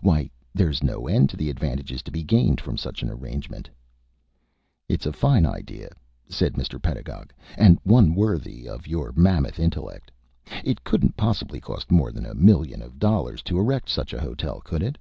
Why, 0.00 0.30
there's 0.54 0.82
no 0.82 1.06
end 1.06 1.28
to 1.28 1.36
the 1.36 1.50
advantages 1.50 2.00
to 2.04 2.10
be 2.10 2.22
gained 2.22 2.58
from 2.58 2.78
such 2.78 3.02
an 3.02 3.10
arrangement." 3.10 3.68
"It's 4.88 5.04
a 5.04 5.12
fine 5.12 5.44
idea," 5.44 5.90
said 6.26 6.54
Mr. 6.54 6.80
Pedagog, 6.80 7.34
"and 7.58 7.78
one 7.84 8.14
worthy 8.14 8.66
of 8.66 8.86
your 8.86 9.12
mammoth 9.14 9.58
intellect. 9.60 10.10
It 10.64 10.84
couldn't 10.84 11.18
possibly 11.18 11.60
cost 11.60 11.90
more 11.90 12.12
than 12.12 12.24
a 12.24 12.32
million 12.34 12.80
of 12.80 12.98
dollars 12.98 13.42
to 13.42 13.58
erect 13.58 13.90
such 13.90 14.14
a 14.14 14.20
hotel, 14.22 14.62
could 14.62 14.82
it?" 14.82 14.96